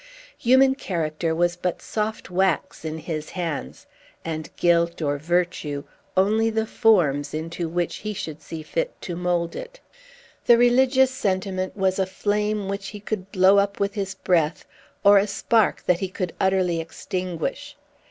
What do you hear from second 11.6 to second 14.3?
was a flame which he could blow up with his